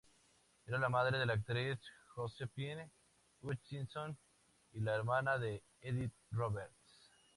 [0.65, 1.77] Era la madre de la actriz
[2.15, 2.89] Josephine
[3.43, 4.17] Hutchinson
[4.73, 7.11] y la hermana de Edith Roberts.